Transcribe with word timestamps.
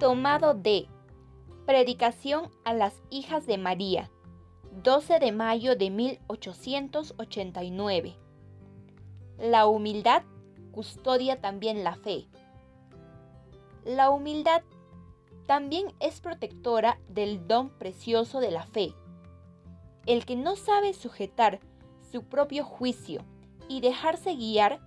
Tomado 0.00 0.54
de 0.54 0.88
Predicación 1.66 2.50
a 2.64 2.72
las 2.72 3.02
hijas 3.10 3.46
de 3.46 3.58
María, 3.58 4.12
12 4.84 5.18
de 5.18 5.32
mayo 5.32 5.74
de 5.74 5.90
1889. 5.90 8.16
La 9.38 9.66
humildad 9.66 10.22
custodia 10.70 11.40
también 11.40 11.82
la 11.82 11.96
fe. 11.96 12.28
La 13.84 14.10
humildad 14.10 14.62
también 15.46 15.92
es 15.98 16.20
protectora 16.20 17.00
del 17.08 17.48
don 17.48 17.70
precioso 17.70 18.38
de 18.38 18.52
la 18.52 18.62
fe. 18.62 18.94
El 20.06 20.26
que 20.26 20.36
no 20.36 20.54
sabe 20.54 20.94
sujetar 20.94 21.58
su 22.12 22.22
propio 22.22 22.64
juicio 22.64 23.24
y 23.68 23.80
dejarse 23.80 24.36
guiar, 24.36 24.78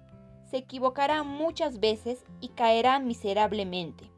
se 0.49 0.55
equivocará 0.55 1.23
muchas 1.23 1.81
veces 1.81 2.23
y 2.39 2.47
caerá 2.47 2.99
miserablemente 2.99 4.10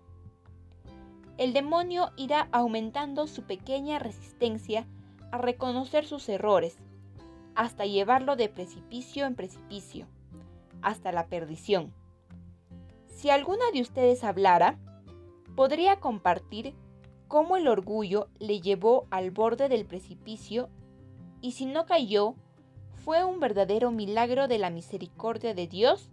el 1.37 1.53
demonio 1.53 2.11
irá 2.15 2.47
aumentando 2.51 3.27
su 3.27 3.43
pequeña 3.43 3.99
resistencia 3.99 4.87
a 5.31 5.37
reconocer 5.37 6.05
sus 6.05 6.29
errores, 6.29 6.77
hasta 7.55 7.85
llevarlo 7.85 8.35
de 8.35 8.49
precipicio 8.49 9.25
en 9.25 9.35
precipicio, 9.35 10.07
hasta 10.81 11.11
la 11.11 11.27
perdición. 11.27 11.93
Si 13.07 13.29
alguna 13.29 13.65
de 13.73 13.81
ustedes 13.81 14.23
hablara, 14.23 14.77
podría 15.55 15.99
compartir 15.99 16.75
cómo 17.27 17.57
el 17.57 17.67
orgullo 17.67 18.27
le 18.39 18.61
llevó 18.61 19.07
al 19.09 19.31
borde 19.31 19.69
del 19.69 19.85
precipicio 19.85 20.69
y 21.41 21.53
si 21.53 21.65
no 21.65 21.85
cayó, 21.85 22.35
fue 23.03 23.25
un 23.25 23.39
verdadero 23.39 23.91
milagro 23.91 24.47
de 24.47 24.59
la 24.59 24.69
misericordia 24.69 25.53
de 25.53 25.67
Dios 25.67 26.09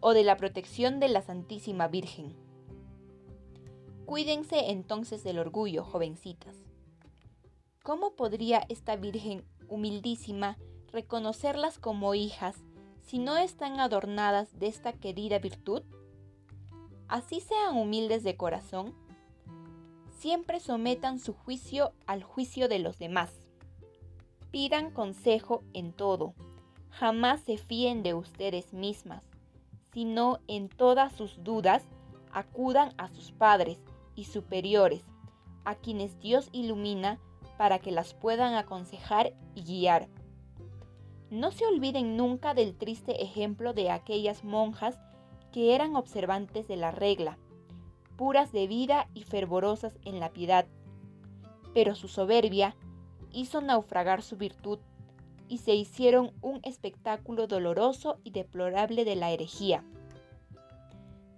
o 0.00 0.12
de 0.12 0.24
la 0.24 0.36
protección 0.36 1.00
de 1.00 1.08
la 1.08 1.22
Santísima 1.22 1.88
Virgen. 1.88 2.43
Cuídense 4.06 4.70
entonces 4.70 5.24
del 5.24 5.38
orgullo, 5.38 5.82
jovencitas. 5.82 6.54
¿Cómo 7.82 8.14
podría 8.14 8.64
esta 8.68 8.96
Virgen 8.96 9.44
humildísima 9.68 10.58
reconocerlas 10.92 11.78
como 11.78 12.14
hijas 12.14 12.56
si 13.02 13.18
no 13.18 13.38
están 13.38 13.80
adornadas 13.80 14.58
de 14.58 14.66
esta 14.66 14.92
querida 14.92 15.38
virtud? 15.38 15.82
Así 17.08 17.40
sean 17.40 17.78
humildes 17.78 18.22
de 18.24 18.36
corazón, 18.36 18.94
siempre 20.18 20.60
sometan 20.60 21.18
su 21.18 21.32
juicio 21.32 21.92
al 22.06 22.22
juicio 22.22 22.68
de 22.68 22.80
los 22.80 22.98
demás. 22.98 23.30
Pidan 24.50 24.90
consejo 24.90 25.62
en 25.72 25.94
todo, 25.94 26.34
jamás 26.90 27.40
se 27.40 27.56
fíen 27.56 28.02
de 28.02 28.12
ustedes 28.12 28.74
mismas, 28.74 29.24
sino 29.94 30.40
en 30.46 30.68
todas 30.68 31.14
sus 31.14 31.42
dudas 31.42 31.82
acudan 32.32 32.92
a 32.98 33.08
sus 33.08 33.32
padres 33.32 33.78
y 34.14 34.24
superiores, 34.24 35.04
a 35.64 35.74
quienes 35.74 36.18
Dios 36.20 36.48
ilumina 36.52 37.18
para 37.56 37.78
que 37.78 37.92
las 37.92 38.14
puedan 38.14 38.54
aconsejar 38.54 39.34
y 39.54 39.62
guiar. 39.62 40.08
No 41.30 41.50
se 41.50 41.66
olviden 41.66 42.16
nunca 42.16 42.54
del 42.54 42.76
triste 42.76 43.22
ejemplo 43.22 43.72
de 43.72 43.90
aquellas 43.90 44.44
monjas 44.44 44.98
que 45.52 45.74
eran 45.74 45.96
observantes 45.96 46.68
de 46.68 46.76
la 46.76 46.90
regla, 46.90 47.38
puras 48.16 48.52
de 48.52 48.66
vida 48.66 49.08
y 49.14 49.24
fervorosas 49.24 49.98
en 50.04 50.20
la 50.20 50.32
piedad, 50.32 50.66
pero 51.72 51.94
su 51.94 52.08
soberbia 52.08 52.76
hizo 53.32 53.60
naufragar 53.60 54.22
su 54.22 54.36
virtud 54.36 54.78
y 55.48 55.58
se 55.58 55.74
hicieron 55.74 56.32
un 56.40 56.60
espectáculo 56.62 57.46
doloroso 57.46 58.18
y 58.24 58.30
deplorable 58.30 59.04
de 59.04 59.16
la 59.16 59.30
herejía. 59.30 59.84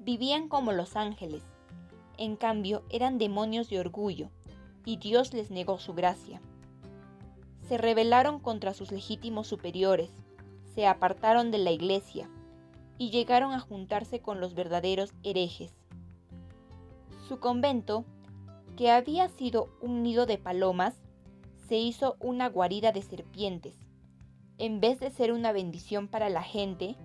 Vivían 0.01 0.49
como 0.49 0.73
los 0.73 0.95
ángeles, 0.97 1.43
en 2.19 2.37
cambio, 2.37 2.83
eran 2.91 3.19
demonios 3.19 3.69
de 3.69 3.81
orgullo, 3.81 4.31
y 4.85 4.97
Dios 4.97 5.35
les 5.35 5.51
negó 5.51 5.79
su 5.79 5.95
gracia. 5.95 6.41
Se 7.69 7.79
rebelaron 7.79 8.39
contra 8.39 8.75
sus 8.75 8.93
legítimos 8.93 9.47
superiores, 9.47 10.11
se 10.75 10.87
apartaron 10.87 11.51
de 11.51 11.59
la 11.59 11.73
iglesia, 11.73 12.31
y 12.99 13.11
llegaron 13.11 13.53
a 13.53 13.61
juntarse 13.61 14.21
con 14.21 14.41
los 14.41 14.55
verdaderos 14.55 15.13
herejes. 15.23 15.75
Su 17.29 17.41
convento, 17.41 18.05
que 18.77 18.91
había 18.91 19.29
sido 19.29 19.69
un 19.81 20.03
nido 20.03 20.27
de 20.27 20.39
palomas, 20.39 20.95
se 21.69 21.77
hizo 21.77 22.17
una 22.21 22.49
guarida 22.49 22.93
de 22.93 23.03
serpientes. 23.03 23.77
En 24.59 24.81
vez 24.81 25.01
de 25.01 25.11
ser 25.11 25.33
una 25.33 25.53
bendición 25.53 26.09
para 26.09 26.31
la 26.31 26.43
gente, 26.43 26.97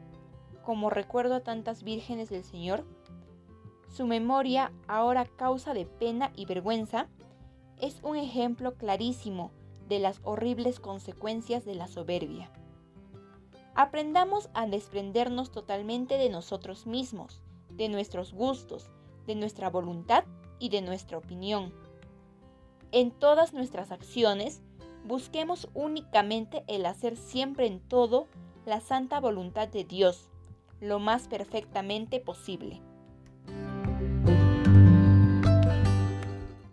como 0.64 0.90
recuerdo 0.90 1.36
a 1.36 1.44
tantas 1.44 1.84
vírgenes 1.84 2.30
del 2.30 2.44
Señor, 2.44 2.86
su 3.92 4.08
memoria, 4.08 4.72
ahora 4.88 5.26
causa 5.26 5.74
de 5.74 5.86
pena 5.86 6.32
y 6.36 6.46
vergüenza, 6.46 7.08
es 7.78 8.00
un 8.04 8.16
ejemplo 8.16 8.76
clarísimo 8.76 9.52
de 9.90 10.00
las 10.00 10.22
horribles 10.24 10.80
consecuencias 10.80 11.66
de 11.66 11.76
la 11.76 11.88
soberbia. 11.88 12.50
Aprendamos 13.76 14.50
a 14.54 14.66
desprendernos 14.66 15.52
totalmente 15.52 16.18
de 16.18 16.30
nosotros 16.30 16.88
mismos, 16.88 17.42
de 17.70 17.90
nuestros 17.90 18.34
gustos, 18.34 18.90
de 19.28 19.36
nuestra 19.36 19.70
voluntad 19.70 20.24
y 20.60 20.70
de 20.70 20.82
nuestra 20.82 21.18
opinión. 21.18 21.74
En 22.92 23.12
todas 23.12 23.54
nuestras 23.54 23.92
acciones, 23.92 24.62
busquemos 25.06 25.70
únicamente 25.74 26.64
el 26.68 26.86
hacer 26.86 27.18
siempre 27.18 27.68
en 27.68 27.82
todo 27.82 28.28
la 28.66 28.80
santa 28.80 29.20
voluntad 29.20 29.68
de 29.68 29.84
Dios, 29.84 30.30
lo 30.80 31.00
más 31.00 31.28
perfectamente 31.28 32.20
posible. 32.20 32.82